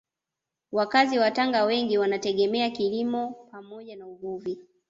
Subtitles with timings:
[0.71, 4.59] Wakazi wa Tanga wengi wanategemea kilimo pamoja na uvuvi